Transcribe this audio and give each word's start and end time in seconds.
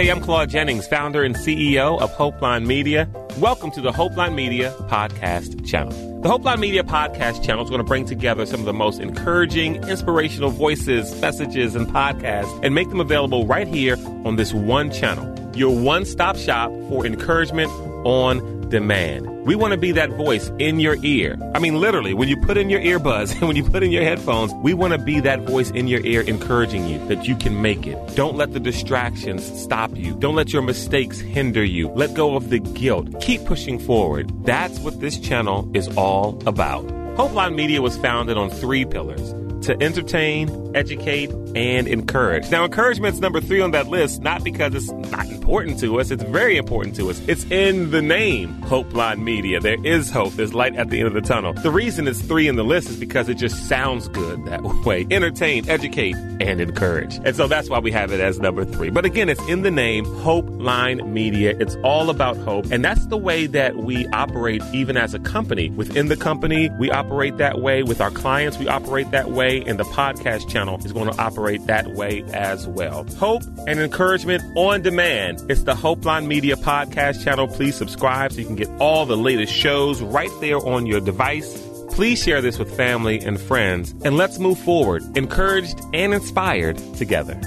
Hey, 0.00 0.08
I'm 0.08 0.22
Claude 0.22 0.48
Jennings, 0.48 0.86
founder 0.86 1.22
and 1.22 1.36
CEO 1.36 2.00
of 2.00 2.10
Hopeline 2.14 2.66
Media. 2.66 3.06
Welcome 3.36 3.70
to 3.72 3.82
the 3.82 3.92
Hopeline 3.92 4.34
Media 4.34 4.74
Podcast 4.88 5.66
Channel. 5.68 6.22
The 6.22 6.28
Hopeline 6.30 6.58
Media 6.58 6.82
Podcast 6.82 7.44
Channel 7.44 7.64
is 7.64 7.68
going 7.68 7.82
to 7.82 7.86
bring 7.86 8.06
together 8.06 8.46
some 8.46 8.60
of 8.60 8.64
the 8.64 8.72
most 8.72 8.98
encouraging, 8.98 9.76
inspirational 9.90 10.48
voices, 10.48 11.20
messages, 11.20 11.74
and 11.74 11.86
podcasts 11.86 12.64
and 12.64 12.74
make 12.74 12.88
them 12.88 12.98
available 12.98 13.46
right 13.46 13.68
here 13.68 13.98
on 14.24 14.36
this 14.36 14.54
one 14.54 14.90
channel. 14.90 15.36
Your 15.54 15.78
one 15.78 16.06
stop 16.06 16.38
shop 16.38 16.70
for 16.88 17.04
encouragement 17.04 17.70
on 18.04 18.68
demand. 18.70 19.28
We 19.44 19.54
want 19.54 19.72
to 19.72 19.78
be 19.78 19.92
that 19.92 20.10
voice 20.10 20.50
in 20.58 20.80
your 20.80 20.96
ear. 21.04 21.36
I 21.54 21.58
mean, 21.58 21.80
literally, 21.80 22.14
when 22.14 22.28
you 22.28 22.36
put 22.36 22.56
in 22.56 22.70
your 22.70 22.80
earbuds 22.80 23.32
and 23.38 23.42
when 23.42 23.56
you 23.56 23.64
put 23.64 23.82
in 23.82 23.90
your 23.90 24.04
headphones, 24.04 24.52
we 24.62 24.74
want 24.74 24.92
to 24.92 24.98
be 24.98 25.20
that 25.20 25.40
voice 25.40 25.70
in 25.70 25.88
your 25.88 26.04
ear 26.06 26.22
encouraging 26.22 26.86
you 26.88 27.04
that 27.08 27.26
you 27.26 27.36
can 27.36 27.60
make 27.60 27.86
it. 27.86 27.98
Don't 28.14 28.36
let 28.36 28.52
the 28.52 28.60
distractions 28.60 29.44
stop 29.60 29.94
you. 29.96 30.14
Don't 30.14 30.34
let 30.34 30.52
your 30.52 30.62
mistakes 30.62 31.18
hinder 31.18 31.64
you. 31.64 31.88
Let 31.88 32.14
go 32.14 32.36
of 32.36 32.50
the 32.50 32.60
guilt. 32.60 33.20
Keep 33.20 33.44
pushing 33.44 33.78
forward. 33.78 34.32
That's 34.44 34.78
what 34.80 35.00
this 35.00 35.18
channel 35.18 35.70
is 35.74 35.88
all 35.96 36.40
about. 36.46 36.88
Hopeline 37.16 37.56
Media 37.56 37.82
was 37.82 37.96
founded 37.98 38.38
on 38.38 38.50
three 38.50 38.84
pillars 38.84 39.34
to 39.66 39.76
entertain, 39.82 40.72
educate, 40.74 41.30
and 41.54 41.86
encourage. 41.86 42.50
Now, 42.50 42.64
encouragement's 42.64 43.20
number 43.20 43.40
three 43.40 43.60
on 43.60 43.72
that 43.72 43.88
list, 43.88 44.22
not 44.22 44.42
because 44.42 44.74
it's 44.74 44.90
not 44.90 45.26
important 45.50 45.80
to 45.80 45.98
us, 45.98 46.12
it's 46.12 46.22
very 46.22 46.56
important 46.56 46.94
to 46.94 47.10
us. 47.10 47.20
It's 47.26 47.42
in 47.46 47.90
the 47.90 48.00
name, 48.00 48.62
Hope 48.62 48.94
Line 48.94 49.24
Media. 49.24 49.58
There 49.58 49.84
is 49.84 50.08
hope, 50.08 50.34
there's 50.34 50.54
light 50.54 50.76
at 50.76 50.90
the 50.90 51.00
end 51.00 51.08
of 51.08 51.12
the 51.14 51.20
tunnel. 51.20 51.54
The 51.54 51.72
reason 51.72 52.06
it's 52.06 52.20
three 52.20 52.46
in 52.46 52.54
the 52.54 52.62
list 52.62 52.88
is 52.88 52.96
because 52.96 53.28
it 53.28 53.34
just 53.34 53.68
sounds 53.68 54.06
good 54.06 54.44
that 54.44 54.62
way. 54.86 55.08
Entertain, 55.10 55.68
educate, 55.68 56.14
and 56.14 56.60
encourage. 56.60 57.16
And 57.24 57.34
so 57.34 57.48
that's 57.48 57.68
why 57.68 57.80
we 57.80 57.90
have 57.90 58.12
it 58.12 58.20
as 58.20 58.38
number 58.38 58.64
three. 58.64 58.90
But 58.90 59.04
again, 59.04 59.28
it's 59.28 59.42
in 59.48 59.62
the 59.62 59.72
name, 59.72 60.04
Hope 60.20 60.46
Line 60.48 61.12
Media. 61.12 61.56
It's 61.58 61.74
all 61.82 62.10
about 62.10 62.36
hope. 62.36 62.66
And 62.70 62.84
that's 62.84 63.04
the 63.06 63.18
way 63.18 63.46
that 63.46 63.78
we 63.78 64.06
operate 64.12 64.62
even 64.72 64.96
as 64.96 65.14
a 65.14 65.18
company. 65.18 65.70
Within 65.70 66.06
the 66.06 66.16
company, 66.16 66.70
we 66.78 66.92
operate 66.92 67.38
that 67.38 67.60
way. 67.60 67.82
With 67.82 68.00
our 68.00 68.12
clients, 68.12 68.56
we 68.56 68.68
operate 68.68 69.10
that 69.10 69.32
way 69.32 69.64
and 69.64 69.80
the 69.80 69.84
podcast 69.84 70.48
channel 70.48 70.78
is 70.84 70.92
going 70.92 71.10
to 71.10 71.20
operate 71.20 71.66
that 71.66 71.88
way 71.94 72.22
as 72.32 72.68
well. 72.68 73.04
Hope 73.18 73.42
and 73.66 73.80
encouragement 73.80 74.44
on 74.56 74.82
demand. 74.82 75.39
It's 75.48 75.62
the 75.62 75.74
Hopeline 75.74 76.28
Media 76.28 76.56
podcast 76.56 77.24
channel. 77.24 77.48
Please 77.48 77.76
subscribe 77.76 78.32
so 78.32 78.38
you 78.38 78.46
can 78.46 78.56
get 78.56 78.68
all 78.78 79.06
the 79.06 79.16
latest 79.16 79.52
shows 79.52 80.02
right 80.02 80.30
there 80.40 80.58
on 80.58 80.86
your 80.86 81.00
device. 81.00 81.66
Please 81.90 82.22
share 82.22 82.40
this 82.40 82.58
with 82.58 82.74
family 82.76 83.18
and 83.18 83.40
friends, 83.40 83.94
and 84.04 84.16
let's 84.16 84.38
move 84.38 84.58
forward, 84.58 85.02
encouraged 85.16 85.80
and 85.92 86.14
inspired 86.14 86.76
together. 86.94 87.38